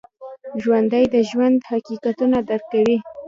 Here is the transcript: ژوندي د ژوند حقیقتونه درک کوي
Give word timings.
ژوندي 0.61 1.03
د 1.13 1.15
ژوند 1.29 1.57
حقیقتونه 1.71 2.37
درک 2.49 2.65
کوي 2.73 2.97